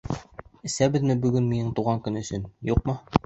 [0.69, 2.97] Әсәбеҙме бөгөн минең тыуған көн өсөн, юҡмы?